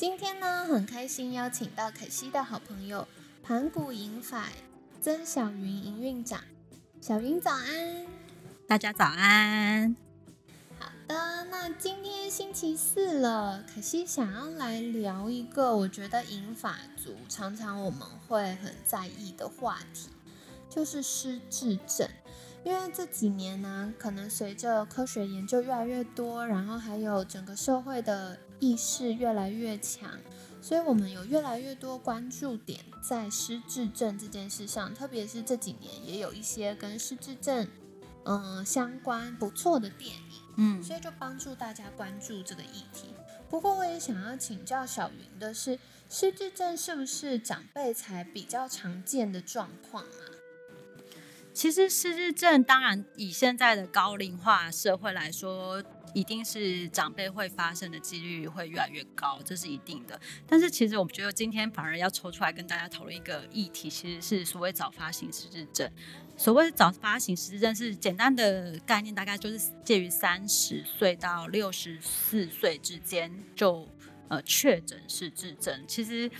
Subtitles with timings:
[0.00, 3.06] 今天呢，很开心邀请到凯西的好朋友
[3.42, 4.46] 盘古银法
[4.98, 6.40] 曾小云营运长，
[7.02, 8.06] 小云早安，
[8.66, 9.94] 大家早安。
[10.78, 20.08] 好的，那今天星期四了，凯西想要来聊一个我觉得银法族常常我们会很在意的话题，
[20.70, 22.08] 就是失智症。
[22.64, 30.08] 因为这几年呢，可能随着科学研究越来越多，然后还有整个社会的意识越来越强，
[30.60, 34.94] 所以我们有越来越多关注点在失智症这件事上。
[34.94, 37.66] 特别是这几年，也有一些跟失智症
[38.24, 43.14] 嗯相关不错的电影，嗯，所以就帮助大家关注这个议题。
[43.48, 45.76] 不过，我也想要请教小云的是，
[46.08, 50.22] 失智症是不是长辈才比较常见的状况啊？
[51.52, 55.82] 其实失智症，当然以现在的高龄化社会来说，
[56.14, 60.20] 一定是长辈会发生的几率会越来越高，这是一定的。
[60.46, 65.90] 但是其实我们觉得今天反而要抽出来跟大家讨论一个议题，其实是所谓早发型失智症。
[66.36, 73.88] 所谓早发型失智症是简单的概念，大概就是介于三十岁到六十四岁之间就
[74.28, 75.84] 呃确诊失智症。
[75.86, 76.30] 其实。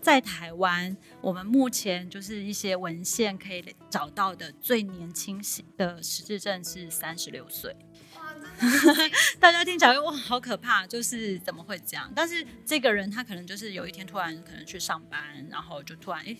[0.00, 7.74] 在台湾，我们目前就是一些文献可以找到的最年轻型的实质症是三十六岁。
[9.40, 10.86] 大家听起来哇，好可怕！
[10.86, 12.12] 就是怎么会这样？
[12.14, 16.36] 但是这个人他可能就是有一天突然可能去上班，然后就突然哎。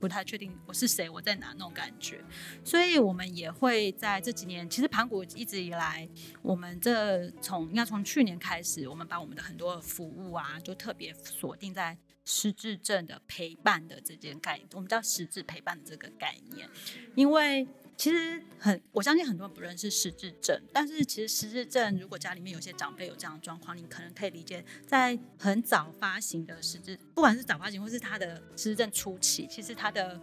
[0.00, 2.24] 不太确定我是谁，我在哪那种感觉，
[2.64, 6.08] 所以我们也会在这几年，其实盘古一直以来，
[6.40, 16.66] 我们这从应该从去年开始，我们把我们的很多服务啊，就特别锁定在失智症的陪伴的这件概念，我们叫失智陪伴的这个概念，
[17.14, 17.68] 因为。
[18.00, 30.18] 其实很，我相信很多人不认识失智症，但是其实失智症，如果家里面有些长辈有这样的状况，你可能可以理解，在很早发行的失智，不管是早发行或是他的失智症初期，其实他的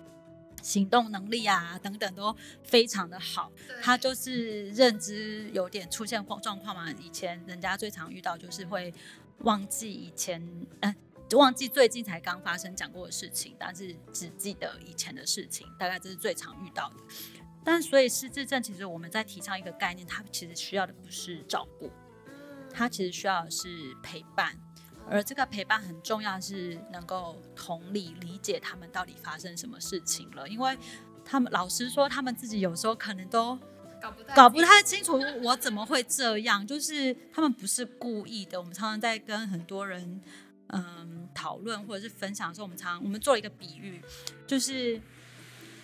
[0.64, 6.92] 行动能力啊等等都非常的好，他就是认知有点出现状状况嘛。
[6.94, 8.92] 以前人家最常遇到就是会
[9.42, 10.42] 忘记以前，
[10.80, 10.96] 嗯，
[11.36, 16.96] 忘记最近才刚发生讲过的事情，但是只记得以前的事情，大概这是最常遇到的。
[17.70, 21.92] 但所以失智症其实我们在提倡一个概念，它其实需要的不是照顾，
[22.74, 24.58] 它其实需要的是陪伴，
[25.10, 30.78] 而这个陪伴很重要，是能够同理理解他们到底发生什么事情了，因为
[31.26, 33.60] 他们老实说，他们自己有时候可能都
[34.02, 38.58] 搞不搞不太清楚我怎么会这样，就是他们不是故意的。
[38.58, 40.22] 我们常常在跟很多人
[40.68, 44.02] 嗯讨论或者是分享的时候，我们常我们做了一个比喻，
[44.48, 45.02] 就是。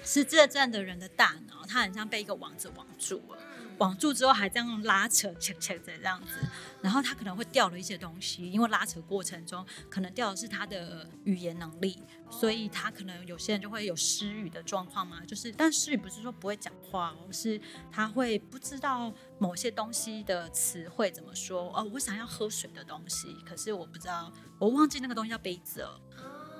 [0.03, 3.37] 是这症的人的大脑，它很像被一个网子网住了，
[3.77, 6.37] 网住之后还这样拉扯，扯扯的这样子，
[6.81, 17.59] 然后他可能会掉了一些东西，因为拉扯过程中可能掉的是他的语言能力，所以他可能有些人就会有失语的状况嘛，就是但失语不是说不会讲话，而是
[17.91, 26.01] 他会不知道某些东西的词汇怎么说，哦，我想要喝水的东西，可是我不知道，我忘记那个东西叫杯子了，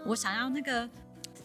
[0.06, 0.90] 我想要那个。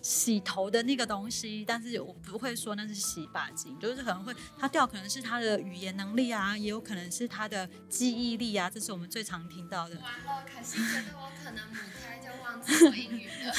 [0.09, 9.97] 洗头的那个东西，但是我不会说那是洗发精，就是可能会它掉，可能是他的语言能力啊，也有可能是他的记忆力啊，这是我们最常听到的。
[9.97, 13.53] 完了，可惜觉得我可能母胎就忘记说英语了，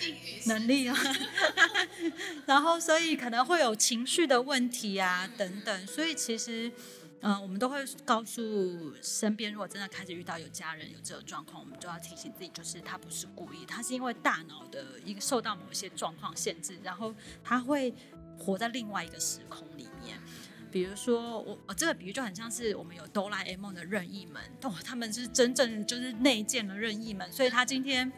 [0.00, 0.96] 英语能力啊。
[2.46, 5.86] 然后，所以可能会有情绪的问题啊，等等。
[5.86, 6.72] 所以其实。
[7.26, 8.42] 嗯，我们都会告诉
[9.00, 17.94] 身边，如果真的开始遇到有家人有这种状况，我们就要提醒自己，就是他不是故意，他是因为大脑的一个受到某些状况限制，然后他会
[18.38, 20.18] 活在另外一个时空里面。
[20.70, 28.12] 比如说，我我这个比喻就很像是我们有哆啦 A 梦的任意门，哦，他们是真正就是内建的任意门，所以他今天，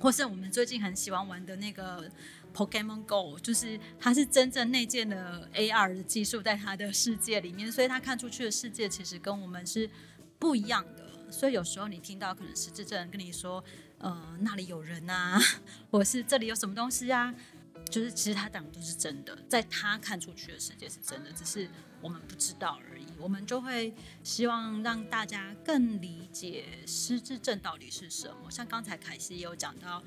[0.00, 2.10] 或是我们最近很喜欢玩的那个。
[2.52, 9.88] Pokemon Go 就是它是真正内建的 AR 的技术在它的世界里面，所以它看出去的世界其实跟我们是
[10.38, 11.30] 不一样的。
[11.30, 13.64] 所以有时候你听到可能是智症跟你说，
[13.98, 15.40] 呃，那里有人啊，
[15.90, 17.34] 或是这里有什么东西啊，
[17.88, 21.70] 就是其实他讲的都是真的，在他看出去的世界是真的，只是
[22.02, 23.06] 我们不知道而已。
[23.18, 28.50] 我们就会希望让大家更理解失智症到底是什么。
[28.50, 30.02] 像刚才凯西也有讲到。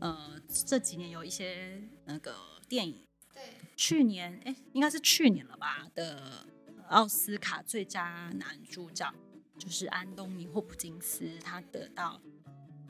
[0.00, 2.34] 呃这几年有一些那个
[2.68, 3.42] 电影，对，
[3.76, 6.46] 去年哎应该是去年了吧的
[6.88, 9.12] 奥斯卡最佳男主角
[9.58, 12.20] 就是安东尼霍普金斯，他得到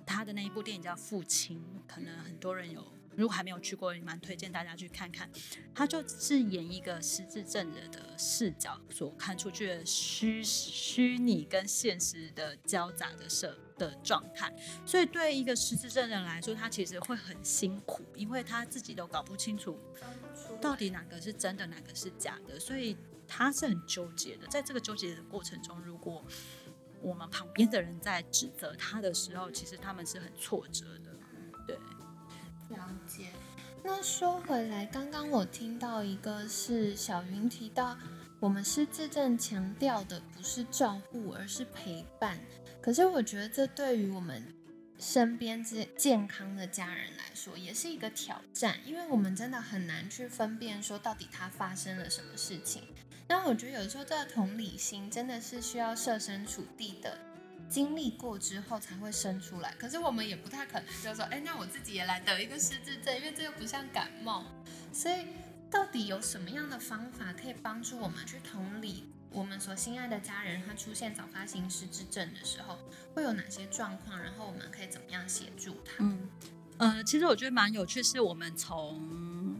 [0.06, 2.99] 他的那一部电影叫《父亲》，可能很多人有。
[3.20, 5.30] 如果还没有去过，也蛮推荐大家去看看。
[5.74, 14.50] 他就是演一个失智症者的视角所看出去的虚虚拟跟现实的交杂的设的状态，
[14.86, 19.78] 所以对一个失智症人来说，他其实会很辛苦，因为他自己都搞不清楚
[20.58, 22.96] 到底哪个是真的，哪个是假的，所以
[23.28, 24.46] 他是很纠结的。
[24.46, 26.24] 在这个纠结的过程中，如果
[27.02, 31.14] 我们旁边的人在指责他的时候，其实他们是很挫折的，
[31.66, 31.78] 对。
[32.70, 33.26] 了解。
[33.82, 37.96] 那说回来，刚刚我听到一个是小云提到，
[38.38, 42.38] 我们失智症强调的不是照顾，而是陪伴。
[42.80, 44.42] 可是我觉得这对于我们
[44.98, 52.82] 身边健健康的家人来说，也是一个挑战，因为我们真的很难去分辨说到底他发生了什么事情。
[53.28, 57.16] 那我觉得有时候这个同理心真的是需要设身处地的。
[57.70, 64.44] 经历过之后才会生出来，可是我们也不太可能就说，哎，那我自己也来得一个失智症，因为这又不像感冒。
[64.92, 65.26] 所以，
[65.70, 72.76] 到底有什么样的方法可以帮助我们去同理我们所心爱的家人，他出现早发型失智症的时候，
[73.14, 74.20] 会有哪些状况？
[74.20, 76.02] 然后我们可以怎么样协助他？
[76.02, 76.28] 嗯，
[76.78, 79.56] 呃，其实我觉得蛮有趣，是我们从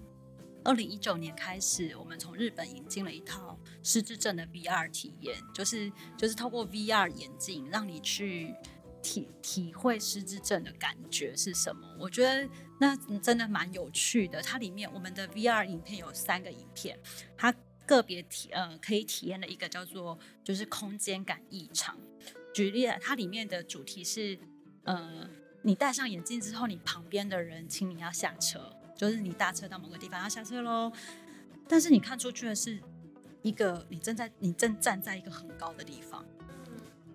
[0.65, 3.57] 二零一九年开始，我们从日本引进了一套。
[3.83, 8.55] 失智症的 VR 体验，就是就是透过 VR 眼镜，让你去
[9.03, 11.89] 体体会失智症的感觉是什么。
[11.99, 12.47] 我觉得
[12.79, 14.43] 那真的蛮有趣的。
[14.43, 16.99] 它里面我们的 VR 影片有三个影片，
[17.37, 17.55] 它
[17.87, 21.99] 个别体呃可以体验的一个叫做就是空间感异常。
[22.53, 24.39] 举例，它里面的主题是
[24.85, 25.27] 呃
[25.63, 30.93] 你戴上眼镜之后，你旁边的人请你要下车，就是你搭车到某个地方要下车喽，
[31.67, 32.79] 但是你看出去的是。
[33.43, 36.25] 一个你正在你正站在一个很高的地方，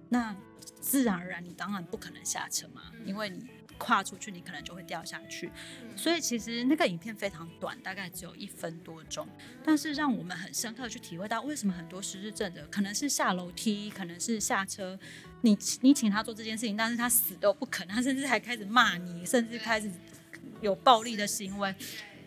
[0.10, 0.36] 那
[0.80, 3.46] 自然而然你当然不可能下车嘛，因为你
[3.78, 5.52] 跨出去你可能就会掉下去。
[5.96, 9.28] 所以其实那个影片非常短，大概只有一分多钟，
[9.64, 14.98] 但是让我们很深刻去体会到为什么很多失智症的可能是下楼梯，可能是下车，
[15.42, 19.92] 你你请他做这件事情，但是他死都不肯，他甚至还开始骂你，甚至开始
[20.62, 21.76] 有暴力的行为，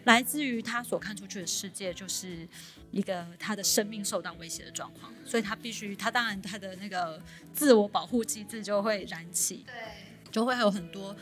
[0.04, 2.46] 来自于他所看出去的世界就是。
[2.90, 9.74] 一个他的生命受到威胁的状况，所以他必须，他当然他的那个自我保护机制就会燃起，对，
[10.30, 11.14] 就会有很多。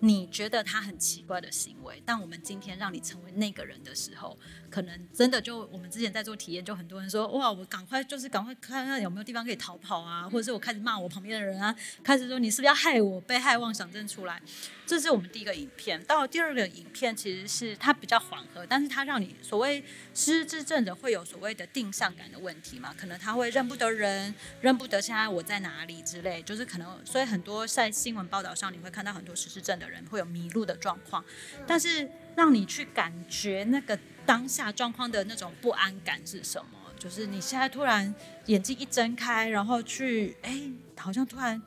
[0.00, 4.36] 你觉得他很奇怪的行为，但我们今天让你成为那个人的时候，
[4.74, 14.42] 可能真的就我们之前在做体验，就很多人说哇，我赶快就是赶快看看有没有地方可以逃跑啊，或者是我开始骂我旁边的人啊，开始说你是不是要害我，被害妄想症出来。
[14.86, 16.02] 这是我们第一个影片。
[16.04, 19.82] 到第二个影片，其实是它比较缓和，但是它让你所谓
[20.12, 29.94] 失智症者会有所谓的定向感的问题嘛，可能他会认不得人，认不得现在我在哪里之类，就是可能所以很多在新闻报道上你会看到很多失智症的人。
[29.94, 31.24] 人会有迷路的状况，
[31.68, 36.78] 但是让你去感觉那个当下状况的那种不安感是什么？
[36.98, 38.14] 就是你现在突然
[38.46, 41.60] 眼睛一睁开，然后去哎，好像突然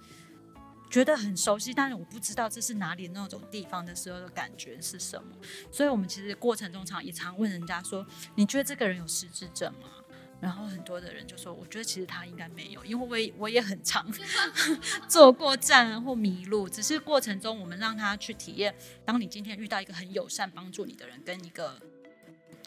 [0.89, 5.29] 觉得很熟悉，但是我不知道这是哪里那种地方的时候的感觉是什么。
[5.72, 8.03] 所以我们其实过程中常也常问人家说
[8.36, 9.89] ：“你觉得这个人有失智症吗？”
[10.39, 14.08] 然后很多的人就说：“我觉得其实他应该没有，因为我也我也很常
[15.08, 18.74] 坐过站或迷路，只是过程中我们让他去体验。
[19.03, 21.79] 当你今天遇到一个很友善帮助你的人，跟一个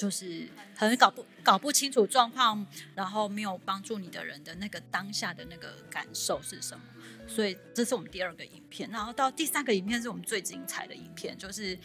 [0.00, 6.82] 就是很搞不搞不清楚状况，然后没有帮助你的人的那个当下的那个感受是什么？
[7.28, 8.88] 所以这是我们第二个影片。
[8.88, 11.78] 然后到第三个影片是我们最精彩的影片，就是。”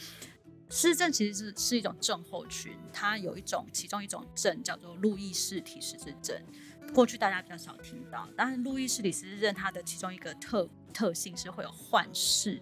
[0.68, 6.36] 失智症其实是是一种症候群，它有一种其中一种症叫做路易氏体失智症，
[6.92, 12.60] 过去大家比较少听到，但是路易氏体失智症它的其中一个特特性是会有幻视。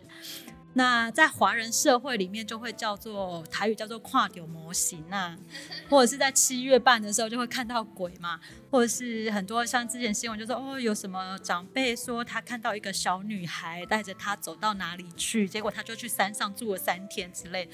[0.75, 5.38] 那在华人社会里面，就会叫做台语叫做跨丢模型啊，
[5.88, 8.39] 或者是在七月半的时候就会看到鬼嘛，
[8.72, 17.70] 或者是很多像之前新闻就说哦，有什么长辈说他看到一个小女孩带着他走到哪里去，结果他就去山上住了三天之类。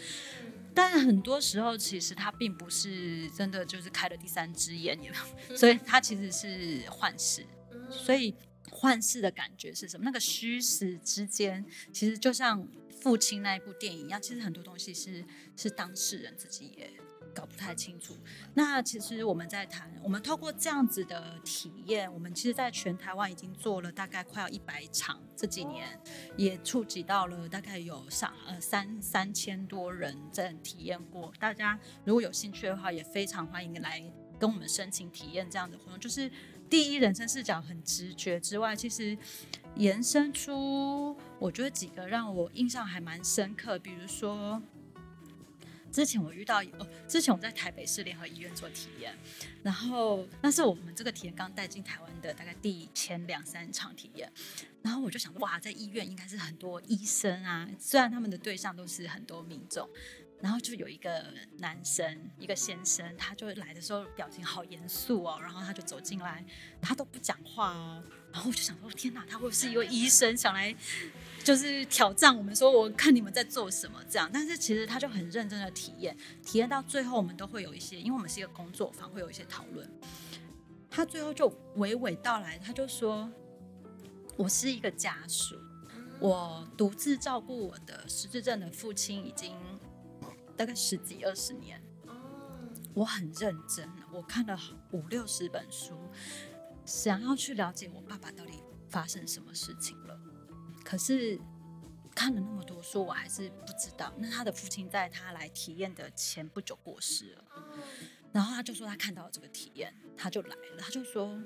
[0.76, 4.98] 但很多时候其实他并不是真的就是开了第三只眼，
[5.56, 7.46] 所以他其实是幻视，
[7.90, 8.34] 所以
[8.72, 10.04] 幻视的感觉是什么？
[10.04, 12.68] 那个虚实之间，其实就像。
[13.02, 15.24] 父亲那一部电影一样，其实很多东西是
[15.56, 16.92] 是当事人自己也
[17.34, 18.14] 搞不太清楚。
[18.54, 25.98] 那其实我们在谈，我们透过这样子的体验，我们其实在全台湾已经做了大概快要一百场，这几年
[26.36, 31.32] 也触及到了大概有上呃三三千多人在体验过。
[31.40, 34.04] 大家如果有兴趣的话，也非常欢迎来
[34.38, 35.98] 跟我们申请体验这样的活动。
[35.98, 36.30] 就是
[36.70, 39.18] 第一人称视角很直觉之外，其实
[39.76, 44.62] 延伸出我觉得几个让我印象还蛮深刻，比如说。
[45.92, 49.12] 之前我遇到哦，之前我在台北市联合医院做体验，
[49.64, 54.32] 然后那是我们这个体验刚带进台湾的大概第前两三场体验，
[54.84, 59.90] 然后我就想哇，在医院应该是很多医生啊，虽然他们的对象都是很多民众。
[60.42, 61.26] 然后就有一个
[61.58, 66.46] 男生，一个先生，他就来的时候表情好严肃哦，然后他就走进来，
[66.82, 70.74] 他都不讲话哦，然后我就想说，天哪，他会不会是一位医生想来
[71.44, 72.56] 就是挑战我们？
[72.56, 79.92] 说我看你们在做什么这样，但是其实他就很认真的体验，体验到最后我们都会有一些，因为我们是一个工作坊，会有一些讨论。
[80.90, 83.30] 他最后就娓娓道来，他就说，
[84.38, 85.56] 我是一个家属，
[86.20, 89.54] 我独自照顾我的失智症的父亲已经。
[90.60, 91.82] 大概十几二十年，
[92.94, 94.60] 我很认真，我看了
[94.92, 95.98] 五六十本书，
[96.84, 100.20] 想要去了解我爸爸到底发生什么事情了。
[100.84, 101.40] 可是
[102.14, 104.14] 看了那么多书，我还是不知道。
[104.18, 107.46] 那他的父亲在他来体验的前不久过世了，
[108.34, 111.42] 然后他就说他看到了这个体验，他就来了，他就说：“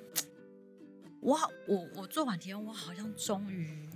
[1.22, 3.88] 我好，我我做完体验，我好像终于。”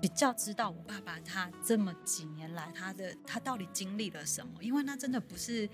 [0.00, 5.68] 比较知道我爸爸他这么几年来他的他到底经历了什么，因为那真的不是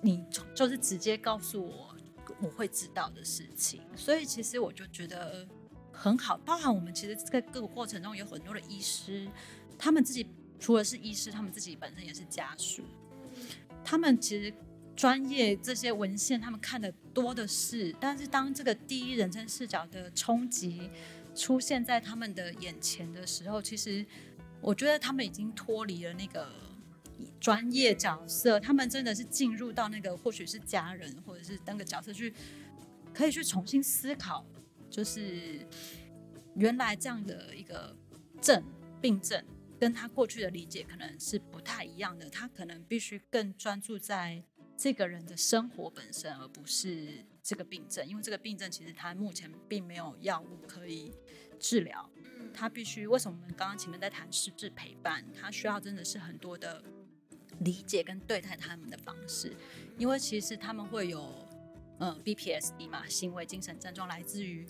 [0.00, 1.96] 你就是直接告诉我
[2.40, 5.46] 我会知道的事情，所以其实我就觉得
[5.92, 6.36] 很好。
[6.38, 9.28] 包含我们其实这个各个过程中有很多的医师，
[9.76, 10.26] 他们自己
[10.60, 12.82] 除了是医师，他们自己本身也是家属，
[13.84, 14.54] 他们其实
[14.94, 20.90] 专业这些文献他们看的多的是，但是当这个第一人称视角的冲击。
[21.36, 24.04] 出现在他们的眼前的时候，其实
[24.60, 26.50] 我觉得他们已经脱离了那个
[27.38, 32.32] 专业角色，他们真的是进入到那个或许是家人或者是那个角色去，
[33.12, 34.44] 可以去重新思考，
[34.90, 35.60] 就是
[36.54, 37.94] 原来这样的一个
[38.40, 38.64] 症
[39.00, 39.44] 病症，
[39.78, 44.42] 跟他过去的理解可能是不太一样的，他可能必须更专注在
[44.76, 47.24] 这个人的生活本身，而不是。
[47.46, 51.12] 这个病症，因为这个病症其实它目前并没有药物可以
[51.60, 52.10] 治疗，
[52.52, 56.82] 它必须为什么我们刚刚前面在谈失智陪伴，它需要真的是很多的
[57.60, 59.56] 理解跟对待他们的方式，
[59.96, 61.32] 因为其实他们会有
[62.00, 64.66] 呃 BPSD 嘛，行为精神症状来自于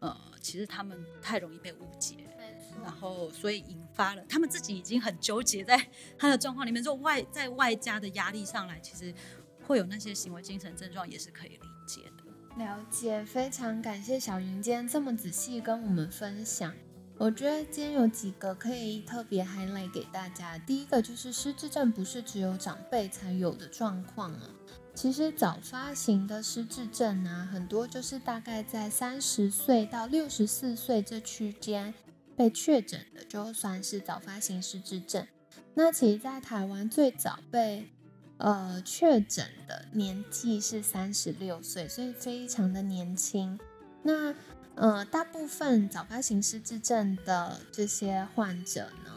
[0.00, 2.16] 呃其实他们太容易被误解，
[2.82, 9.14] 然后所以引发了他们自己已经很纠结在他的状况里面，就外在外加的压力上来，其实
[9.66, 11.69] 会有那些行为精神症状也是可以理。
[12.56, 16.74] 了解，非常感谢小云今天这么仔细跟我们分享。
[17.16, 20.56] 我觉得今天有几个可以特别 highlight 给大家。
[20.58, 24.50] 第一个就是失智症不是只有长辈才有的状况啊，
[24.94, 31.92] 其实早发型的失智症啊，很多就是大概在三十岁到六十四岁这区间
[32.34, 35.26] 被确诊的，就算是早发型失智症。
[35.74, 37.90] 那其实，在台湾最早被
[38.40, 43.60] 呃，确诊的年纪是三十六岁，所以非常的年轻。
[44.02, 44.34] 那
[44.76, 49.12] 呃，大部分早发型失智症的这些患者呢，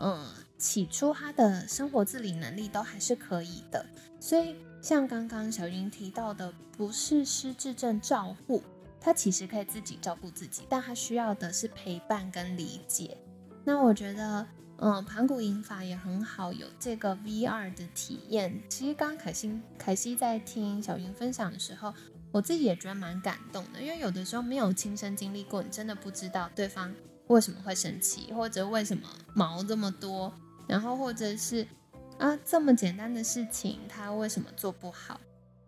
[0.00, 0.26] 嗯，
[0.58, 3.86] 起初他的生活自理能力都还是可以的。
[4.20, 8.62] 所以像刚刚小云提到的，不是失智症照护，
[9.00, 13.16] 他其实可以自己照顾自己，但他需要的是陪伴跟理解。
[13.64, 14.46] 那我觉得。
[14.78, 18.60] 嗯，盘古引法也很好，有这个 VR 的体验。
[18.68, 21.94] 其实刚刚凯西凯西在听小云分享的时候，
[22.32, 26.92] 我自己也觉得蛮感动的，因为有的时候没有亲身经历过，你真的不知道对方
[27.28, 30.32] 为什么会生气，或者为什么毛这么多，
[30.66, 31.64] 然后或者是
[32.18, 35.20] 啊这么简单的事情他为什么做不好。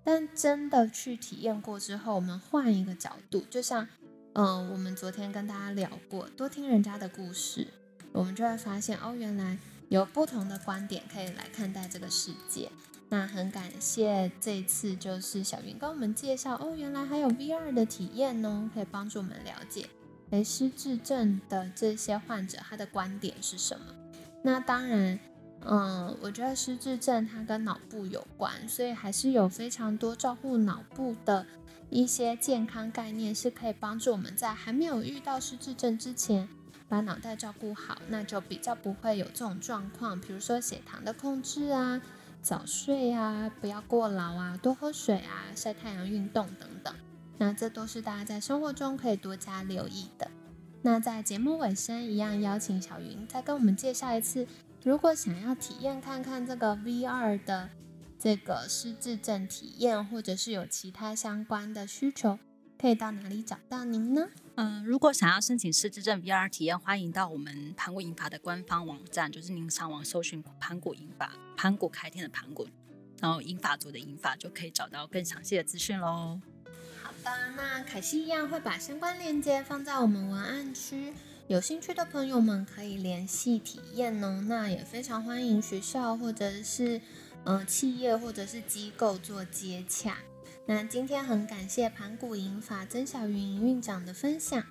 [0.03, 3.87] 但真的去体验过之后，我们换一个角度，就像
[4.33, 7.69] 嗯，我们昨天跟大家聊过，多听人家的故事。
[8.15, 12.71] 我们就会发现哦，原来有不同的观点可以来看待这个世界。
[13.09, 19.89] 那很感谢这次就是小云跟我们介绍哦，原来还有 VR 的体验呢，可以帮助我们了解
[20.31, 23.87] 诶失智症的这些患者他的观点是什么。
[24.45, 25.19] 那当然，
[25.63, 31.45] 嗯，我觉得失智症它跟脑部有关，所以还是有非常多照顾脑部的
[31.91, 36.49] 一些健康概念，是可以帮助我们在还没有遇到失智症之前。
[36.89, 40.21] 把脑袋照顾好，那就比较不会有这种状况。
[40.21, 42.01] 比如说血糖的控制啊，
[42.43, 46.95] 早睡啊，不要过劳啊，多喝水啊，晒太阳、运动等等。
[47.39, 50.31] 那这都是大家在生活中可以多加留意的。
[50.83, 54.47] 那在节目尾声，一样邀请小云再跟我们介绍一次，
[54.85, 57.71] 如果想要体验看看这个 VR 的
[58.19, 62.39] 这个失智症体验，或者是有其他相关的需求，
[62.79, 64.29] 可以到哪里找到您呢？
[64.57, 72.69] 嗯，如果想要申请失智症 VR 体验，欢迎到我们盘古银法的官方网站，就是您上网搜寻盘古银法、盘古开天的盘古，
[73.21, 76.41] 然后银法族的银法，就可以找到更详细的资讯喽。
[77.03, 81.13] 好的，那凯西一样会把相关链接放在我们文案区，
[81.49, 84.41] 有兴趣的朋友们可以联系体验哦。
[84.47, 87.01] 那也非常欢迎学校或者是
[87.43, 90.17] 呃企业或者是机构做接洽。
[90.67, 94.65] 那今天很感谢盘古银法曾小云营长的分享，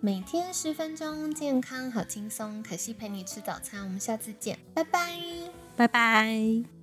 [0.00, 2.62] 每天十分钟，健康好轻松。
[2.62, 5.18] 可惜陪你吃早餐，我们下次见，拜拜，
[5.76, 6.79] 拜拜。